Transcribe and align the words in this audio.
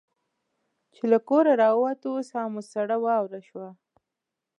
چې 0.93 1.03
له 1.11 1.19
کوره 1.27 1.53
را 1.61 1.69
ووتو 1.75 2.11
ساه 2.29 2.47
مو 2.53 2.61
سړه 2.71 2.97
واوره 3.03 3.41
شوه. 3.47 3.69